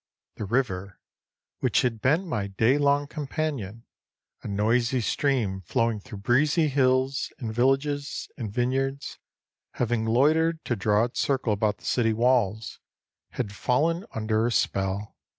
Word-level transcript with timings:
The 0.37 0.45
river, 0.45 0.99
which 1.59 1.83
had 1.83 2.01
been 2.01 2.27
my 2.27 2.47
day 2.47 2.79
long 2.79 3.05
companion 3.05 3.85
a 4.41 4.47
noisy 4.47 4.99
stream 5.01 5.61
flowing 5.61 5.99
through 5.99 6.17
breezy 6.25 6.69
hills, 6.69 7.31
and 7.37 7.53
villages, 7.53 8.27
and 8.35 8.51
vineyards 8.51 9.19
having 9.73 10.05
loitered 10.07 10.65
to 10.65 10.75
draw 10.75 11.03
its 11.03 11.19
circle 11.19 11.53
about 11.53 11.77
the 11.77 11.85
city 11.85 12.13
walls, 12.13 12.79
had 13.33 13.53
fallen 13.53 14.07
under 14.11 14.47
a 14.47 14.51
spell. 14.51 15.15